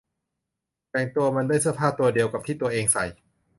[0.91, 3.05] แต่งตัวมันด้วยเสื้อผ้าตัวเดียวกับที่ตัวเองใส่